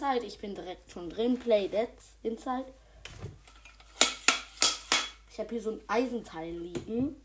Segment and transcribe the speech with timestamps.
[0.00, 0.24] Inside.
[0.24, 1.38] Ich bin direkt schon drin.
[1.38, 2.64] Play That's Inside.
[5.30, 7.16] Ich habe hier so ein Eisenteil liegen.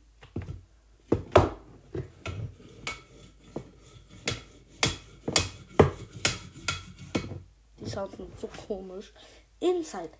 [7.80, 9.14] Die Sounds sind so komisch.
[9.62, 10.12] Inside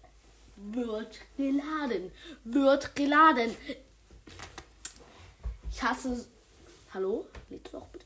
[0.56, 2.12] wird geladen.
[2.46, 3.54] Wird geladen.
[5.70, 6.26] Ich hasse.
[6.94, 7.26] Hallo?
[7.50, 8.06] Lädst du auch bitte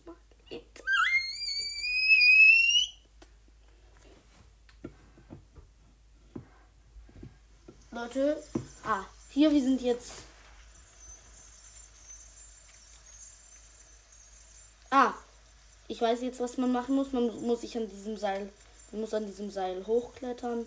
[7.92, 8.42] Leute.
[8.84, 10.12] Ah, hier, wir sind jetzt.
[14.92, 15.14] Ah,
[15.88, 17.12] ich weiß jetzt, was man machen muss.
[17.14, 18.50] Man muss sich an diesem Seil.
[18.92, 20.66] Man muss an diesem Seil hochklettern.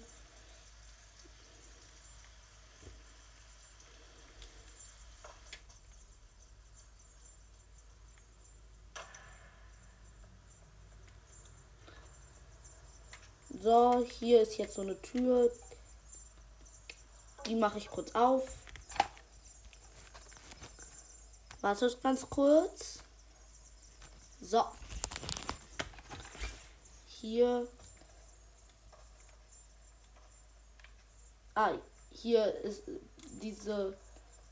[13.62, 15.50] So, hier ist jetzt so eine Tür.
[17.46, 18.48] Die mache ich kurz auf.
[21.60, 22.98] Wartet ganz kurz.
[24.40, 24.64] So.
[27.06, 27.68] Hier.
[31.54, 31.72] Ah,
[32.10, 32.82] hier ist
[33.42, 33.96] diese.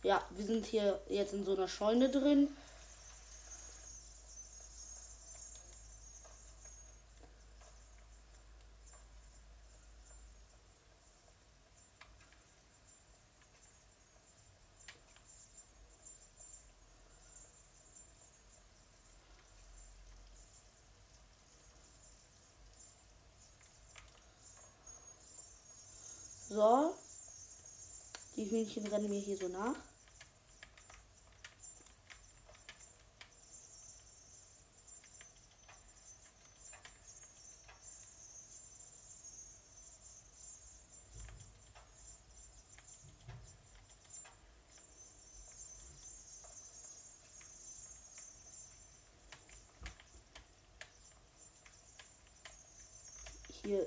[0.02, 2.48] Ja, wir sind hier jetzt in so einer Scheune drin.
[26.50, 26.96] So.
[28.50, 29.76] Die Hühnchen rennen mir hier so nach.
[53.62, 53.86] Hier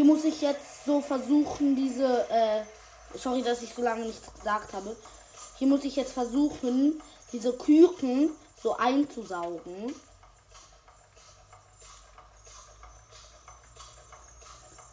[0.00, 2.26] Hier muss ich jetzt so versuchen, diese.
[2.30, 2.62] Äh,
[3.18, 4.96] sorry, dass ich so lange nichts gesagt habe.
[5.58, 7.02] Hier muss ich jetzt versuchen,
[7.34, 8.30] diese Küken
[8.62, 9.94] so einzusaugen.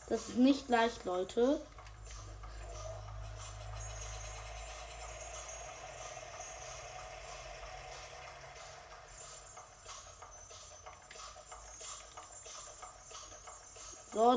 [0.10, 1.62] Das ist nicht leicht, Leute.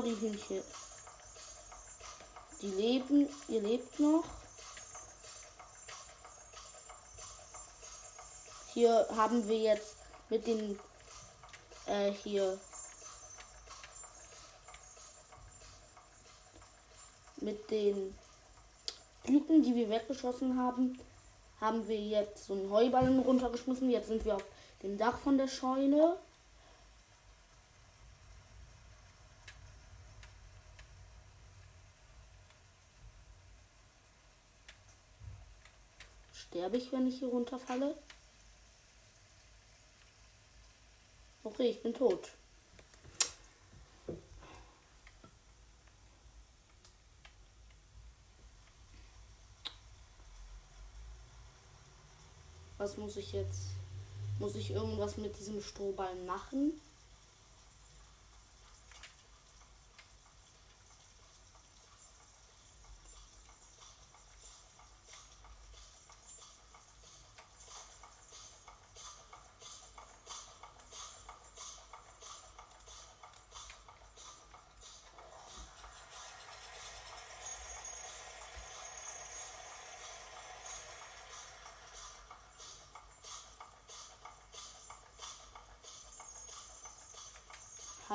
[0.01, 0.63] Die Hühnchen.
[2.61, 4.23] Die leben, ihr lebt noch.
[8.73, 9.95] Hier haben wir jetzt
[10.29, 10.79] mit den
[11.87, 12.57] äh, hier
[17.41, 18.15] mit den
[19.25, 20.99] Küken, die wir weggeschossen haben,
[21.59, 23.89] haben wir jetzt so einen Heuballen runtergeschmissen.
[23.89, 24.45] Jetzt sind wir auf
[24.83, 26.17] dem Dach von der Scheune.
[36.51, 37.95] Sterbe ich, wenn ich hier runterfalle?
[41.45, 42.27] Okay, ich bin tot.
[52.77, 53.61] Was muss ich jetzt?
[54.39, 56.73] Muss ich irgendwas mit diesem Strohball machen?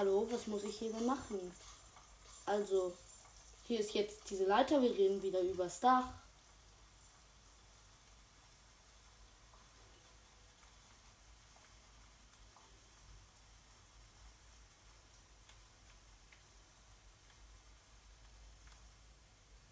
[0.06, 1.52] Hallo, was muss ich hier denn machen?
[2.44, 2.92] Also,
[3.66, 6.12] hier ist jetzt diese Leiter, wir reden wieder übers Dach.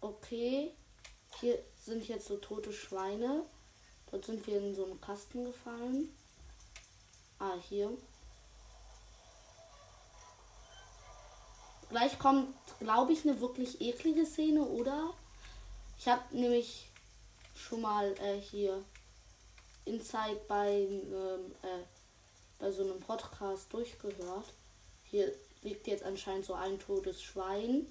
[0.01, 0.73] Okay,
[1.39, 3.45] hier sind jetzt so tote Schweine.
[4.11, 6.13] Dort sind wir in so einen Kasten gefallen.
[7.39, 7.97] Ah, hier.
[11.95, 15.13] Gleich kommt, glaube ich, eine wirklich eklige Szene, oder?
[15.97, 16.89] Ich habe nämlich
[17.55, 18.83] schon mal äh, hier
[19.85, 21.85] Inside bei, ähm, äh,
[22.59, 24.51] bei so einem Podcast durchgehört.
[25.05, 27.87] Hier liegt jetzt anscheinend so ein totes Schwein.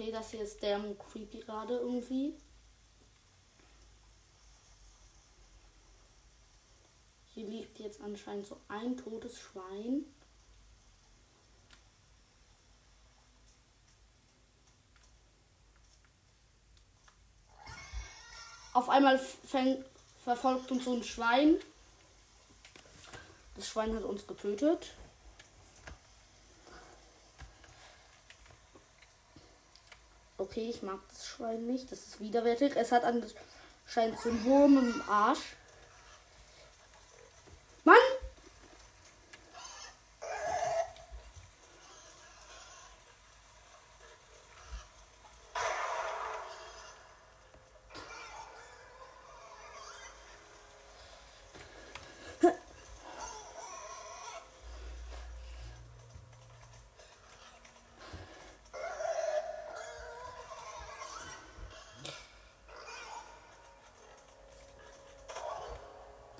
[0.00, 2.34] Okay, das hier ist der creepy gerade irgendwie.
[7.32, 10.04] Hier liegt jetzt anscheinend so ein totes Schwein.
[18.74, 19.86] Auf einmal fängt,
[20.22, 21.56] verfolgt uns so ein Schwein.
[23.54, 24.90] Das Schwein hat uns getötet.
[30.40, 31.92] Okay, ich mag das Schwein nicht.
[31.92, 32.72] Das ist widerwärtig.
[32.74, 35.54] Es hat anscheinend so einen Wurm im Arsch.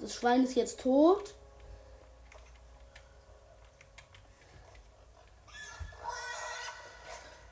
[0.01, 1.35] Das Schwein ist jetzt tot.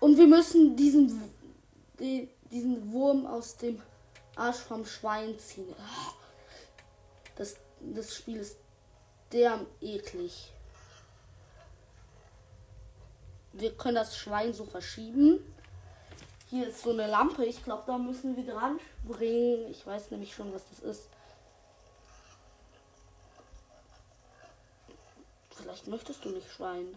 [0.01, 1.33] Und wir müssen diesen,
[1.99, 3.83] diesen Wurm aus dem
[4.37, 5.75] Arsch vom Schwein ziehen.
[7.37, 8.57] Das, das Spiel ist
[9.33, 10.53] der eklig.
[13.53, 15.41] Wir können das Schwein so verschieben.
[16.49, 17.45] Hier ist so eine Lampe.
[17.45, 19.69] Ich glaube, da müssen wir dran bringen.
[19.71, 21.09] Ich weiß nämlich schon, was das ist.
[25.51, 26.95] Vielleicht möchtest du nicht Schwein.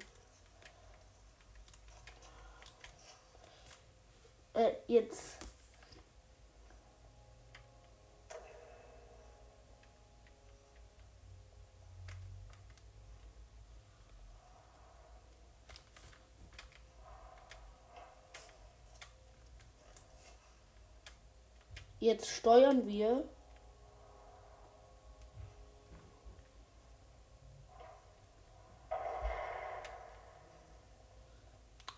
[4.53, 5.37] Äh, jetzt.
[21.99, 23.23] Jetzt steuern wir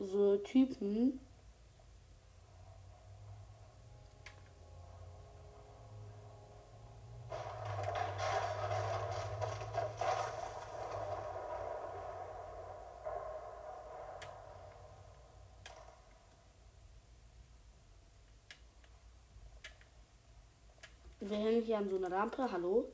[0.03, 1.19] so Typen.
[21.19, 22.51] Wir hängen hier an so einer Lampe.
[22.51, 22.91] Hallo?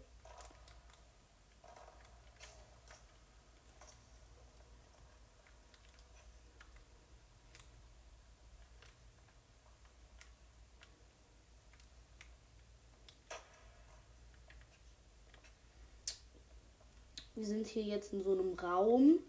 [17.49, 19.19] Sind hier jetzt in so einem Raum.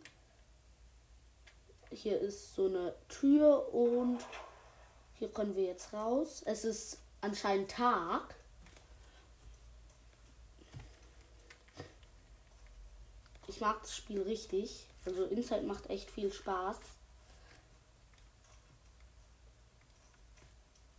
[1.91, 4.19] Hier ist so eine Tür und
[5.15, 6.43] hier können wir jetzt raus.
[6.45, 8.37] Es ist anscheinend Tag.
[13.49, 14.87] Ich mag das Spiel richtig.
[15.05, 16.79] Also Inside macht echt viel Spaß.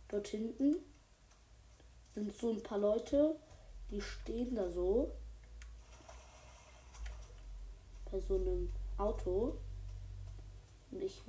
[0.08, 0.76] Dort hinten
[2.14, 3.36] sind so ein paar Leute,
[3.90, 5.10] die stehen da so.
[8.12, 9.56] Bei so einem Auto.
[10.92, 11.20] Und ich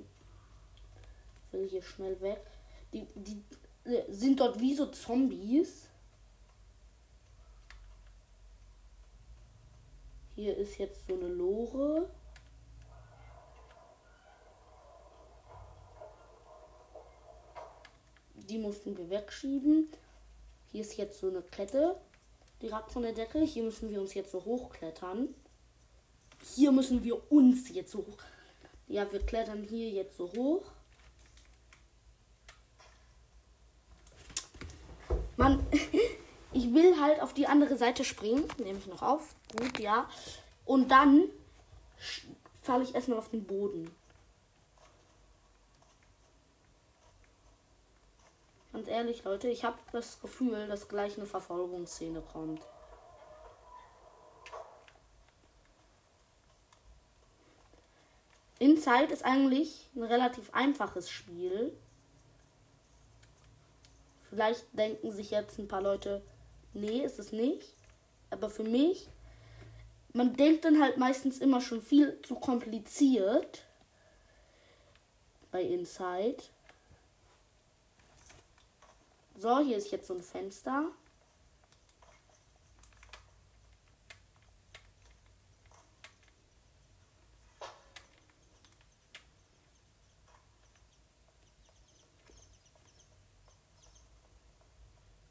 [1.51, 2.45] will hier schnell weg.
[2.91, 3.41] Die, die
[3.89, 5.87] äh, sind dort wie so Zombies.
[10.35, 12.09] Hier ist jetzt so eine Lore.
[18.35, 19.89] Die mussten wir wegschieben.
[20.71, 21.95] Hier ist jetzt so eine Kette
[22.61, 23.39] direkt von der Decke.
[23.39, 25.33] Hier müssen wir uns jetzt so hochklettern.
[26.43, 28.17] Hier müssen wir uns jetzt so hoch.
[28.87, 30.63] Ja, wir klettern hier jetzt so hoch.
[35.37, 35.65] Mann,
[36.53, 38.43] ich will halt auf die andere Seite springen.
[38.57, 39.35] Nehme ich noch auf.
[39.57, 40.09] Gut, ja.
[40.65, 41.23] Und dann
[42.61, 43.89] falle ich erstmal auf den Boden.
[48.73, 52.61] Ganz ehrlich, Leute, ich habe das Gefühl, dass gleich eine Verfolgungsszene kommt.
[58.59, 61.75] Inside ist eigentlich ein relativ einfaches Spiel.
[64.29, 66.21] Vielleicht denken sich jetzt ein paar Leute,
[66.73, 67.75] nee, ist es nicht.
[68.29, 69.09] Aber für mich,
[70.13, 73.65] man denkt dann halt meistens immer schon viel zu kompliziert
[75.51, 76.37] bei Inside.
[79.37, 80.91] So, hier ist jetzt so ein Fenster.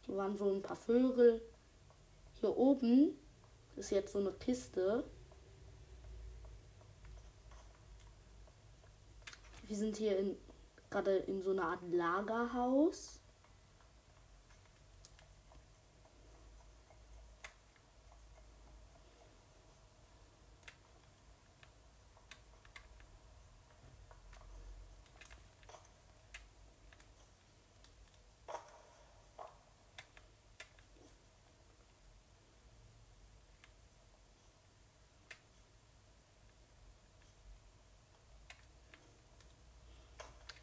[0.07, 1.43] Hier waren so ein paar Vögel.
[2.35, 3.19] Hier oben
[3.75, 5.02] ist jetzt so eine Kiste.
[9.67, 10.37] Wir sind hier in,
[10.91, 13.19] gerade in so einer Art Lagerhaus.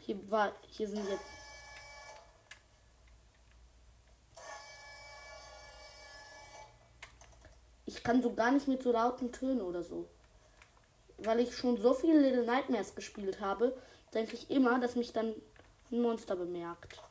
[0.10, 1.24] Hier war, hier sind jetzt.
[7.86, 10.08] Ich kann so gar nicht mit so lauten Tönen oder so.
[11.18, 13.76] Weil ich schon so viele Little Nightmares gespielt habe,
[14.14, 15.34] denke ich immer, dass mich dann
[15.92, 17.02] ein Monster bemerkt.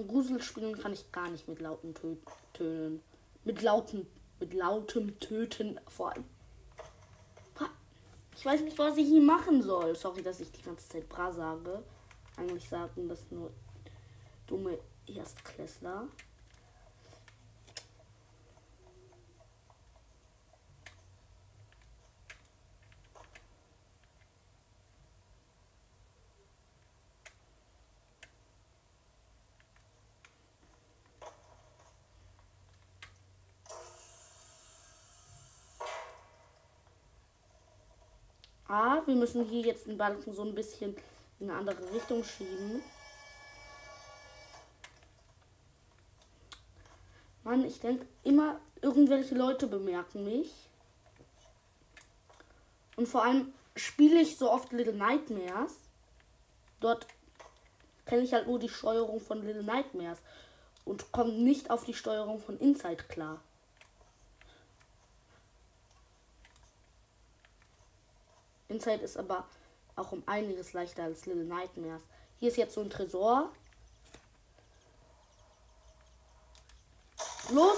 [0.00, 2.16] In Gruselspielen kann ich gar nicht mit lauten Tö
[2.52, 3.02] Tönen.
[3.44, 4.06] Mit lauten,
[4.40, 6.24] mit lautem Töten vor allem.
[8.36, 9.94] Ich weiß nicht, was ich hier machen soll.
[9.94, 11.82] Sorry, dass ich die ganze Zeit Bra sage.
[12.36, 13.50] Eigentlich sagen das nur
[14.46, 16.08] dumme Erstklässler.
[38.66, 40.96] Ah, wir müssen hier jetzt den Balken so ein bisschen
[41.38, 42.82] in eine andere Richtung schieben.
[47.44, 50.50] Mann, ich denke immer, irgendwelche Leute bemerken mich.
[52.96, 55.74] Und vor allem spiele ich so oft Little Nightmares.
[56.80, 57.06] Dort
[58.06, 60.18] kenne ich halt nur die Steuerung von Little Nightmares
[60.84, 63.40] und komme nicht auf die Steuerung von Inside klar.
[68.74, 69.46] Inside ist aber
[69.94, 72.02] auch um einiges leichter als Little Nightmares.
[72.40, 73.50] Hier ist jetzt so ein Tresor.
[77.52, 77.76] Los!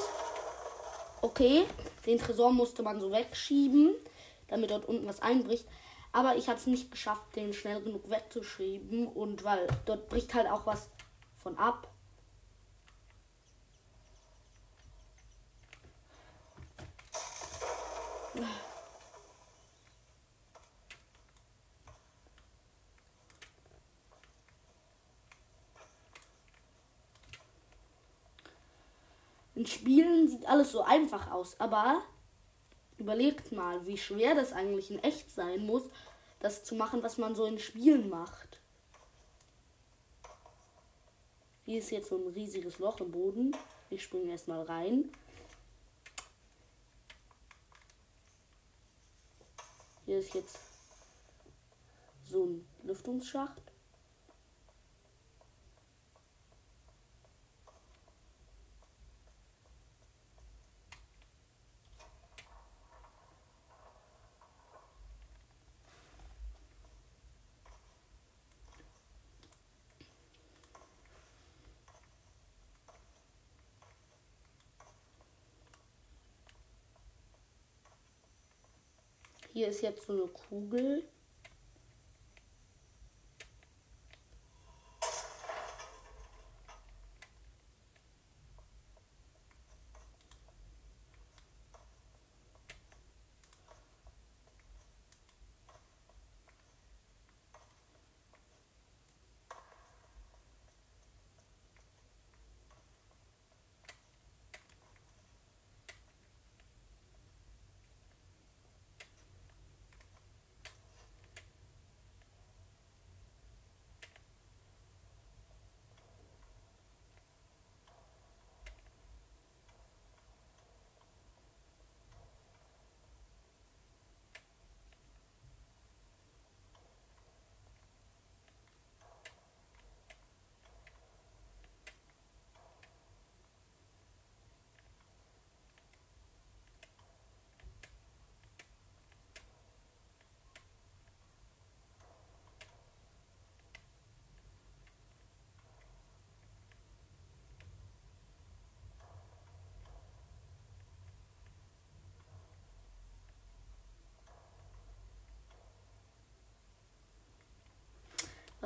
[1.20, 1.66] Okay,
[2.06, 3.94] den Tresor musste man so wegschieben,
[4.48, 5.66] damit dort unten was einbricht.
[6.12, 9.06] Aber ich habe es nicht geschafft, den schnell genug wegzuschieben.
[9.06, 10.88] Und weil dort bricht halt auch was
[11.42, 11.88] von ab.
[29.66, 32.02] Spielen sieht alles so einfach aus, aber
[32.98, 35.84] überlegt mal, wie schwer das eigentlich in echt sein muss,
[36.40, 38.60] das zu machen, was man so in Spielen macht.
[41.64, 43.56] Hier ist jetzt so ein riesiges Loch im Boden.
[43.90, 45.10] Ich springe erstmal rein.
[50.04, 50.58] Hier ist jetzt
[52.30, 53.65] so ein Lüftungsschacht.
[79.56, 81.02] Hier ist jetzt so eine Kugel.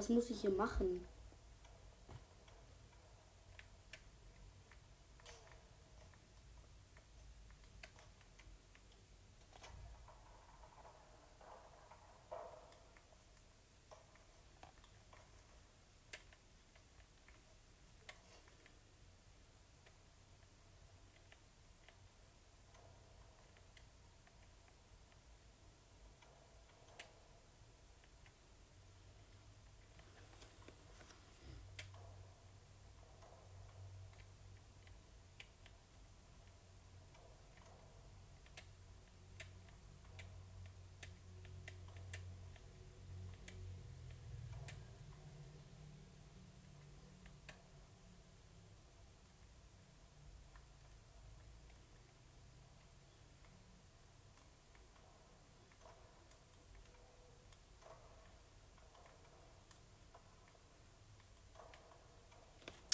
[0.01, 1.05] Was muss ich hier machen?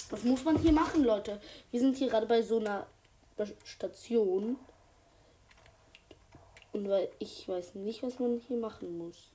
[0.09, 1.41] Was muss man hier machen, Leute?
[1.71, 2.87] Wir sind hier gerade bei so einer
[3.63, 4.57] Station.
[6.71, 9.31] Und weil ich weiß nicht, was man hier machen muss.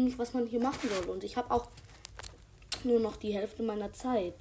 [0.00, 1.10] Nicht, was man hier machen soll.
[1.10, 1.68] Und ich habe auch
[2.84, 4.34] nur noch die Hälfte meiner Zeit.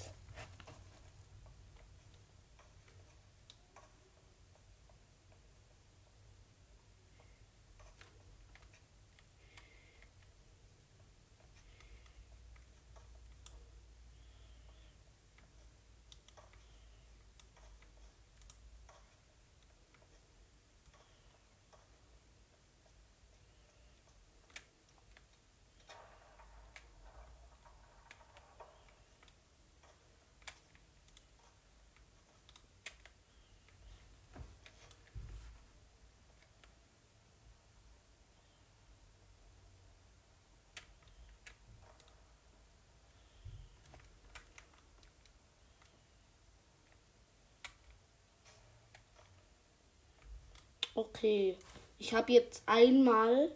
[51.01, 51.57] Okay.
[51.97, 53.51] Ich habe jetzt einmal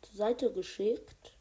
[0.00, 1.33] zur Seite geschickt.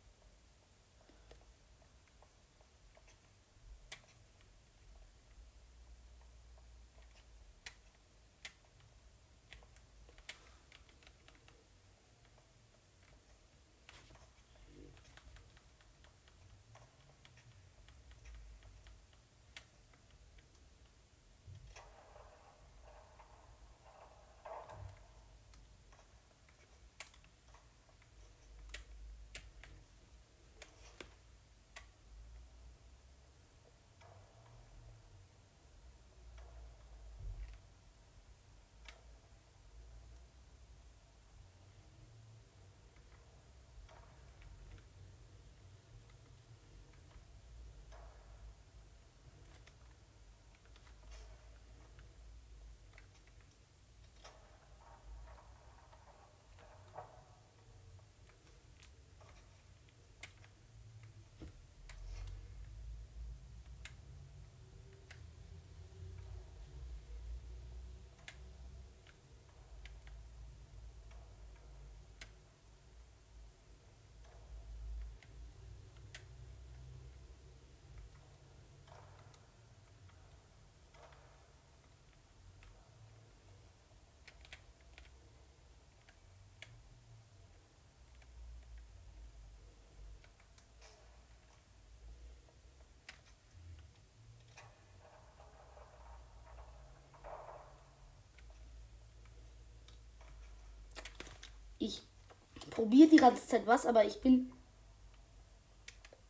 [102.73, 104.51] Probiere die ganze Zeit was, aber ich bin.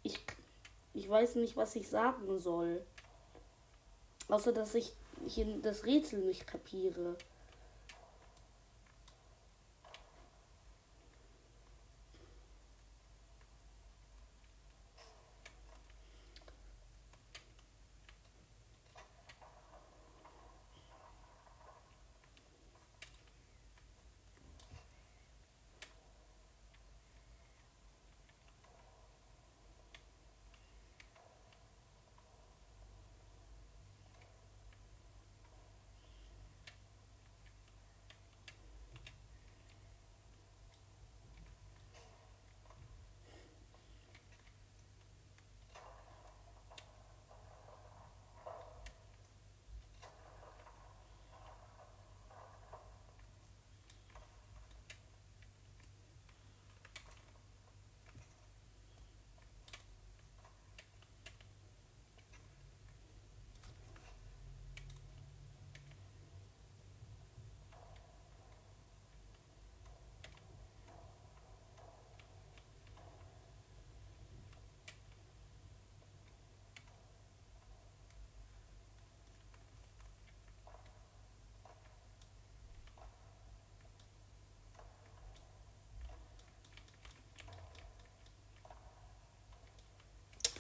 [0.03, 0.19] Ich,
[0.93, 2.82] ich weiß nicht, was ich sagen soll.
[4.27, 4.93] Außer, dass ich,
[5.25, 7.15] ich das Rätsel nicht kapiere.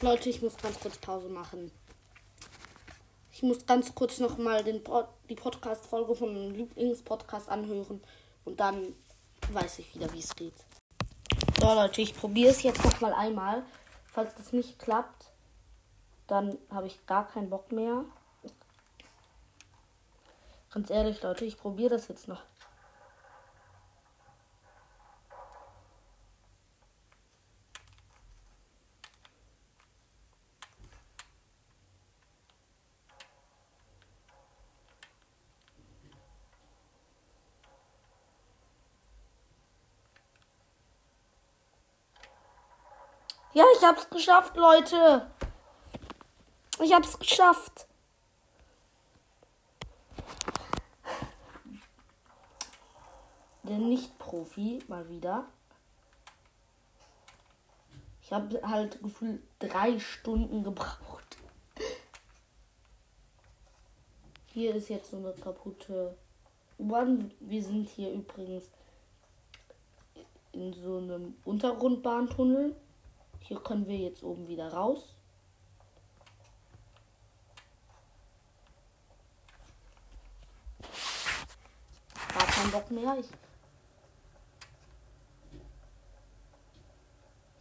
[0.03, 1.71] Leute, ich muss ganz kurz Pause machen.
[3.31, 8.01] Ich muss ganz kurz noch mal den Pod die Podcast-Folge von meinem Lieblingspodcast anhören
[8.43, 8.93] und dann
[9.49, 10.55] weiß ich wieder, wie es geht.
[11.57, 13.63] So, Leute, ich probiere es jetzt noch mal einmal.
[14.11, 15.31] Falls das nicht klappt,
[16.27, 18.03] dann habe ich gar keinen Bock mehr.
[20.73, 22.41] Ganz ehrlich, Leute, ich probiere das jetzt noch
[43.55, 45.29] Ja, ich hab's geschafft, Leute.
[46.81, 47.85] Ich hab's geschafft.
[53.63, 55.47] Der Nicht-Profi mal wieder.
[58.21, 61.37] Ich habe halt gefühlt drei Stunden gebraucht.
[64.53, 66.15] Hier ist jetzt so eine kaputte
[66.77, 67.33] U-Bahn.
[67.41, 68.69] Wir sind hier übrigens
[70.53, 72.77] in so einem Untergrundbahntunnel.
[73.43, 75.15] Hier können wir jetzt oben wieder raus.
[82.33, 83.17] Gar kein Bock mehr.
[83.19, 83.29] Ich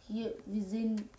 [0.07, 1.09] hier, wir sehen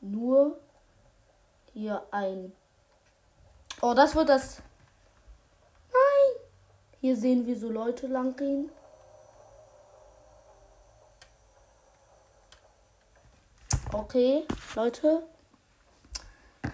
[0.00, 0.58] nur
[1.72, 2.52] hier ein.
[3.80, 4.60] Oh, das wird das
[7.02, 8.70] hier sehen wir so Leute lang gehen.
[13.92, 14.44] Okay,
[14.76, 15.24] Leute.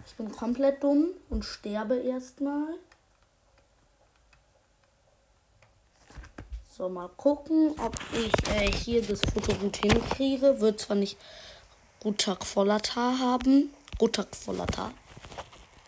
[0.07, 2.75] Ich bin komplett dumm und sterbe erstmal.
[6.77, 10.61] So, mal gucken, ob ich äh, hier das Foto gut hinkriege.
[10.61, 11.17] Wird zwar nicht
[12.05, 13.73] Rutak Vollata haben.
[13.99, 14.93] Rutak Vollata.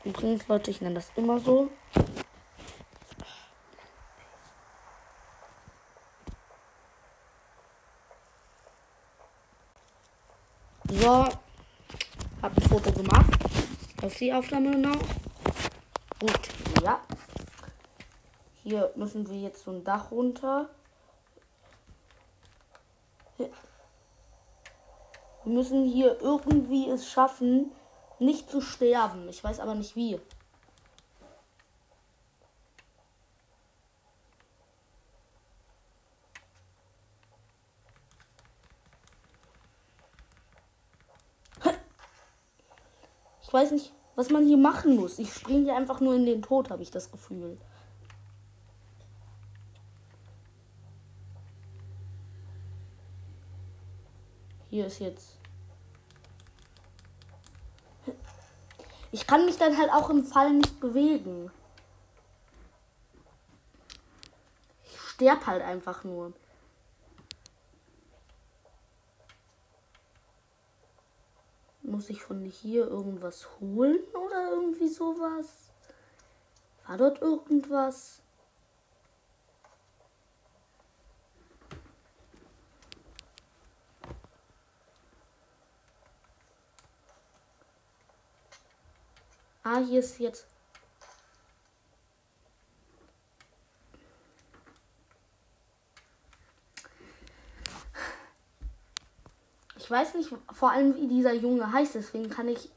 [0.03, 1.39] Übrigens, Leute, ich nenne das immer.
[1.41, 1.69] So.
[12.43, 13.39] Hab ein Foto gemacht.
[14.21, 15.01] Die Aufnahme noch.
[16.21, 16.41] Gut,
[16.85, 17.01] ja.
[18.63, 20.69] Hier müssen wir jetzt so ein Dach runter.
[23.39, 23.51] Wir
[25.45, 27.73] müssen hier irgendwie es schaffen,
[28.19, 29.27] nicht zu sterben.
[29.31, 30.21] Ich weiß aber nicht wie.
[43.43, 45.19] Ich weiß nicht, was man hier machen muss.
[45.19, 47.57] Ich springe hier einfach nur in den Tod, habe ich das Gefühl.
[54.69, 55.39] Hier ist jetzt.
[59.11, 61.51] Ich kann mich dann halt auch im Fall nicht bewegen.
[64.85, 66.35] Ich sterb halt einfach nur.
[72.01, 75.71] Muss ich von hier irgendwas holen oder irgendwie sowas?
[76.87, 78.23] War dort irgendwas?
[89.63, 90.47] Ah, hier ist jetzt.
[99.91, 102.71] Ich weiß nicht vor allem, wie dieser Junge heißt, deswegen kann ich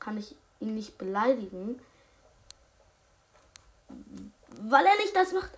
[0.00, 1.80] kann ich ihn nicht beleidigen.
[4.62, 5.52] Weil er nicht das macht.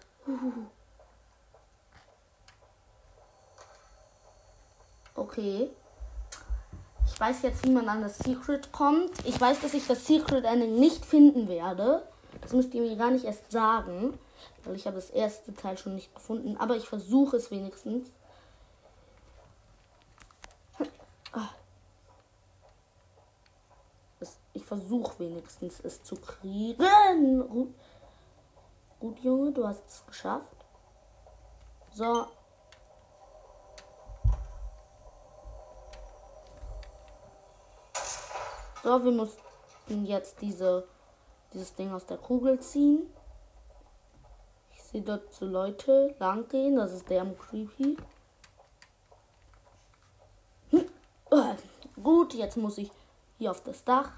[5.15, 5.71] Okay.
[7.07, 9.13] Ich weiß jetzt, wie man an das Secret kommt.
[9.25, 12.07] Ich weiß, dass ich das Secret Ending nicht finden werde.
[12.43, 14.19] Das müsst ihr mir gar nicht erst sagen.
[14.65, 16.59] Weil ich habe das erste Teil schon nicht gefunden.
[16.59, 18.13] Aber ich versuche es wenigstens.
[24.53, 27.49] Ich versuche wenigstens es zu kriegen.
[27.49, 27.75] Gut.
[28.99, 30.67] Gut, Junge, du hast es geschafft.
[31.93, 32.27] So,
[38.83, 40.87] So, wir mussten jetzt diese,
[41.53, 43.13] dieses Ding aus der Kugel ziehen.
[44.75, 46.77] Ich sehe dort so Leute lang gehen.
[46.77, 47.99] Das ist der creepy.
[50.71, 50.87] Hm.
[51.31, 51.55] Äh,
[52.03, 52.91] gut, jetzt muss ich
[53.39, 54.13] hier auf das Dach.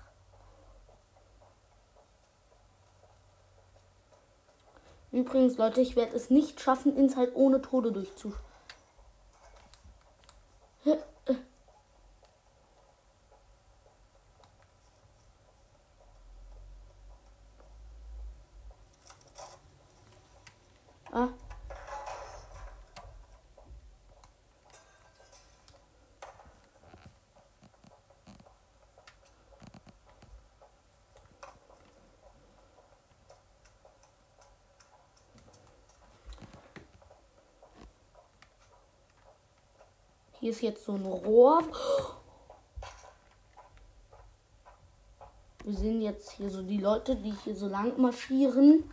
[5.11, 8.52] Übrigens, Leute, ich werde es nicht schaffen, Inside ohne Tode durchzuschauen.
[40.43, 41.63] Hier ist jetzt so ein Rohr.
[45.63, 48.91] Wir sehen jetzt hier so die Leute, die hier so lang marschieren.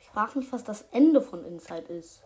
[0.00, 2.22] Ich frage mich, was das Ende von Inside ist.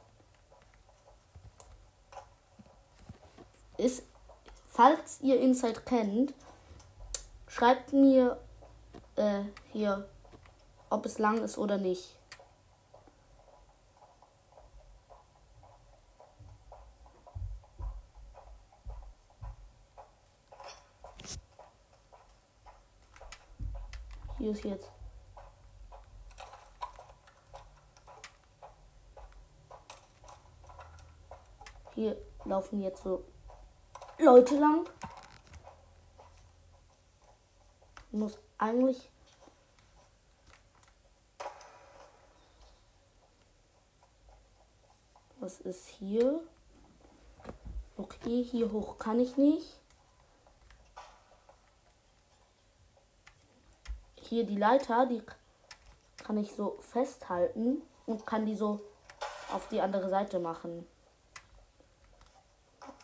[3.76, 4.04] Ist,
[4.68, 6.34] falls ihr Inside kennt,
[7.48, 8.38] schreibt mir
[9.16, 9.40] äh,
[9.72, 10.08] hier,
[10.88, 12.14] ob es lang ist oder nicht.
[24.44, 24.90] Ist jetzt.
[31.94, 33.24] Hier laufen jetzt so
[34.18, 34.86] Leute lang.
[38.10, 39.10] Muss eigentlich
[45.40, 46.40] Was ist hier?
[47.96, 49.83] Okay, hier hoch kann ich nicht.
[54.34, 55.22] Hier die Leiter, die
[56.24, 58.80] kann ich so festhalten und kann die so
[59.52, 60.86] auf die andere Seite machen.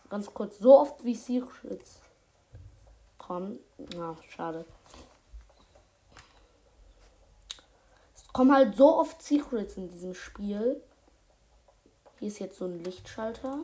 [0.08, 2.00] Ganz kurz, so oft wie Secrets
[3.16, 3.60] kommen.
[3.94, 4.64] Na, schade.
[8.16, 10.82] Es kommen halt so oft Secrets in diesem Spiel.
[12.18, 13.60] Hier ist jetzt so ein Lichtschalter.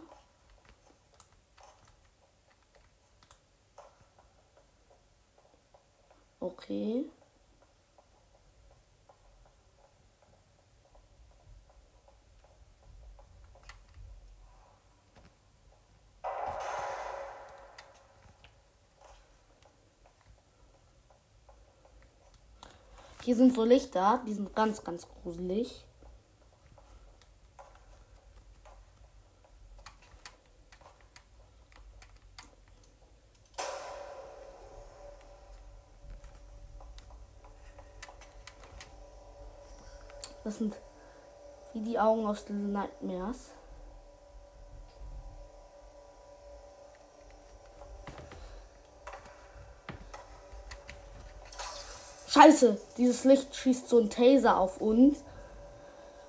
[6.39, 7.11] Okay.
[23.27, 25.85] Hier sind so Lichter, die sind ganz, ganz gruselig.
[40.45, 40.77] Das sind
[41.73, 43.51] wie die Augen aus Nightmares.
[52.37, 55.25] Scheiße, dieses Licht schießt so ein Taser auf uns.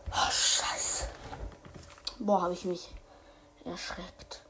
[0.10, 1.04] Oh, scheiße.
[2.20, 2.88] Boah, habe ich mich
[3.66, 4.42] erschreckt.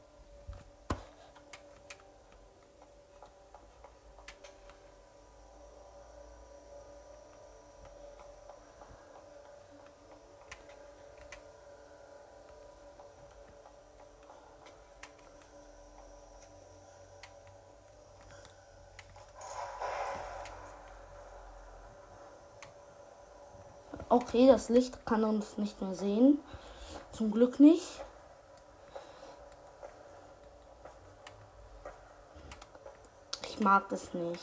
[24.20, 26.40] Okay, das Licht kann uns nicht mehr sehen.
[27.12, 27.86] Zum Glück nicht.
[33.44, 34.42] Ich mag es nicht.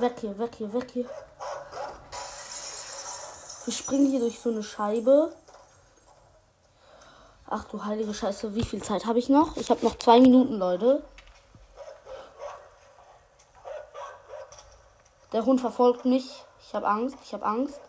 [0.00, 1.06] Weg hier, weg hier, weg hier.
[3.64, 5.34] Wir springen hier durch so eine Scheibe.
[7.48, 9.56] Ach du heilige Scheiße, wie viel Zeit habe ich noch?
[9.56, 11.02] Ich habe noch zwei Minuten, Leute.
[15.32, 16.44] Der Hund verfolgt mich.
[16.60, 17.80] Ich habe Angst, ich habe Angst.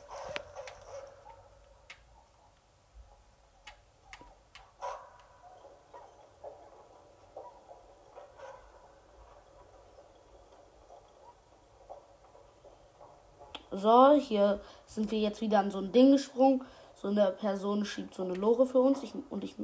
[13.80, 16.64] So, hier sind wir jetzt wieder an so ein Ding gesprungen.
[16.96, 19.02] So eine Person schiebt so eine Lore für uns.
[19.04, 19.56] Ich, und ich.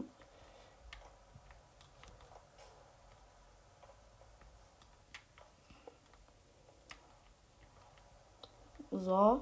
[8.91, 9.41] So.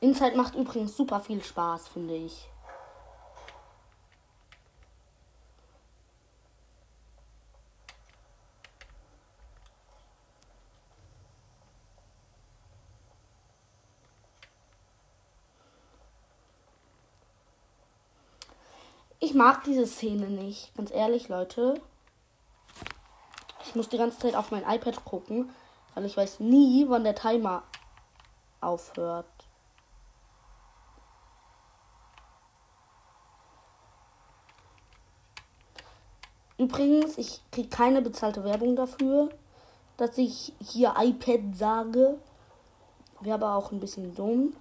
[0.00, 2.48] Inside macht übrigens super viel Spaß, finde ich.
[19.20, 20.74] Ich mag diese Szene nicht.
[20.76, 21.80] Ganz ehrlich, Leute.
[23.64, 25.50] Ich muss die ganze Zeit auf mein iPad gucken,
[25.94, 27.62] weil ich weiß nie, wann der Timer
[28.60, 29.26] aufhört.
[36.58, 39.28] Übrigens, ich kriege keine bezahlte Werbung dafür,
[39.96, 42.18] dass ich hier iPad sage.
[43.20, 44.56] Wäre aber auch ein bisschen dumm.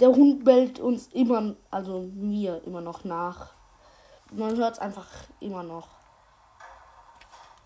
[0.00, 3.52] Der Hund bellt uns immer, also mir immer noch nach.
[4.30, 5.08] Man hört es einfach
[5.40, 5.88] immer noch.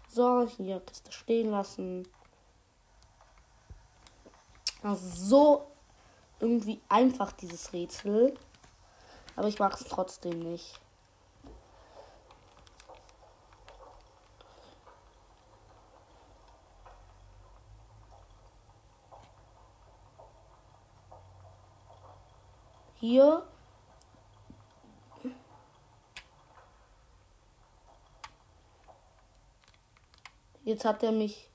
[0.09, 2.07] So, hier Kiste stehen lassen.
[4.83, 5.66] Ist so
[6.39, 8.35] irgendwie einfach, dieses Rätsel.
[9.37, 10.81] Aber ich mag es trotzdem nicht.
[23.01, 23.46] Hier.
[30.64, 31.48] Jetzt hat er mich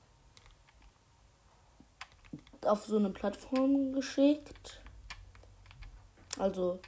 [2.62, 4.82] auf so eine Plattform geschickt.
[6.36, 6.80] Also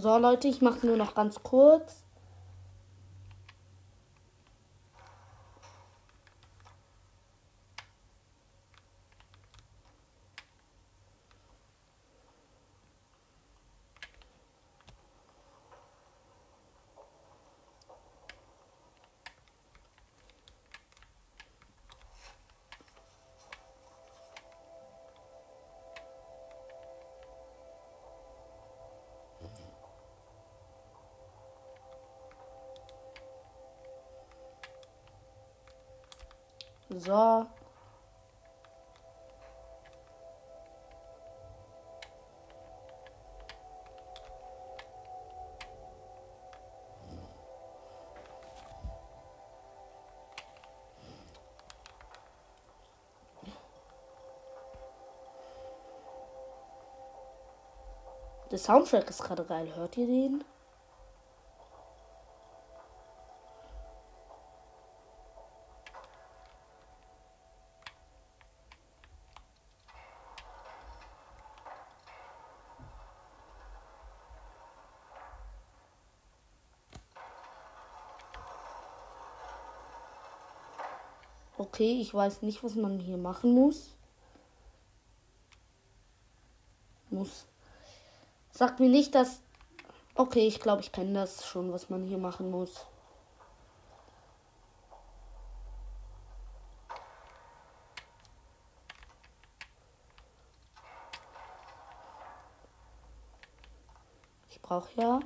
[0.00, 2.04] So Leute, ich mache nur noch ganz kurz.
[37.00, 37.46] So.
[58.50, 59.72] Der Soundtrack ist gerade geil.
[59.74, 60.44] Hört ihr den?
[81.80, 83.96] Okay, ich weiß nicht, was man hier machen muss.
[87.08, 87.46] Muss.
[88.50, 89.40] Sagt mir nicht, dass.
[90.14, 92.84] Okay, ich glaube, ich kenne das schon, was man hier machen muss.
[104.50, 105.20] Ich brauche ja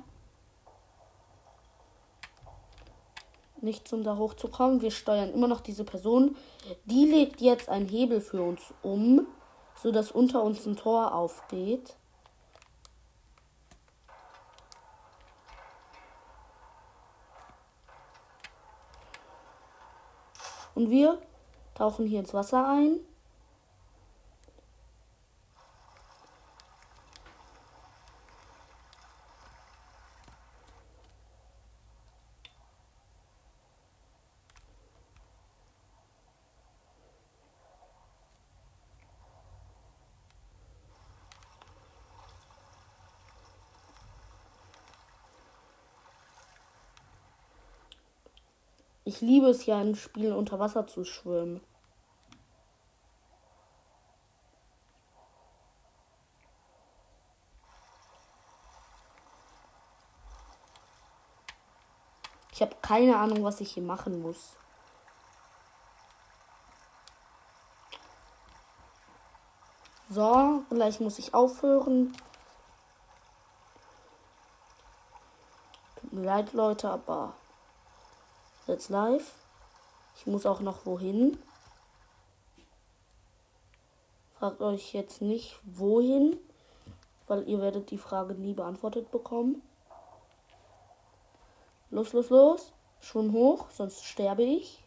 [3.65, 4.81] nichts, um da hochzukommen.
[4.81, 6.37] Wir steuern immer noch diese Person.
[6.85, 9.27] Die legt jetzt einen Hebel für uns um,
[9.75, 11.97] sodass unter uns ein Tor aufgeht.
[20.75, 21.21] Und wir
[21.73, 22.99] tauchen hier ins Wasser ein.
[49.15, 51.61] Ich liebe es ja in Spielen unter Wasser zu schwimmen.
[62.51, 64.57] Ich habe keine Ahnung, was ich hier machen muss.
[70.09, 72.13] So, gleich muss ich aufhören.
[76.01, 77.33] Tut mir leid, Leute, aber
[78.67, 79.31] Jetzt live.
[80.15, 81.37] Ich muss auch noch wohin.
[84.33, 86.37] Fragt euch jetzt nicht wohin,
[87.27, 89.61] weil ihr werdet die Frage nie beantwortet bekommen.
[91.91, 92.71] Los, los, los.
[93.01, 94.83] Schon hoch, sonst sterbe ich.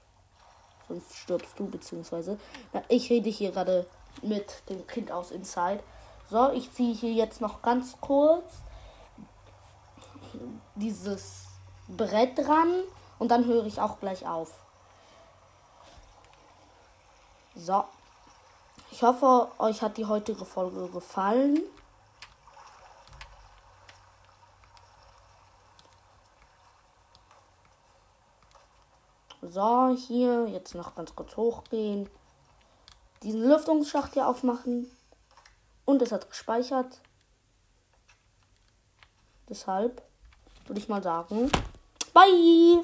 [0.89, 2.37] Sonst stirbst du, beziehungsweise.
[2.73, 3.87] Na, ich rede hier gerade
[4.23, 5.85] mit dem Kind aus Inside.
[6.31, 8.63] So, ich ziehe hier jetzt noch ganz kurz
[10.75, 11.47] dieses
[11.89, 12.83] Brett dran
[13.19, 14.61] und dann höre ich auch gleich auf.
[17.55, 17.85] So.
[18.91, 21.61] Ich hoffe, euch hat die heutige Folge gefallen.
[29.43, 32.09] So, hier jetzt noch ganz kurz hochgehen.
[33.23, 34.91] Diesen Lüftungsschacht hier aufmachen.
[35.85, 37.01] Und es hat gespeichert.
[39.49, 40.03] Deshalb
[40.67, 41.51] würde ich mal sagen,
[42.19, 42.83] 阿姨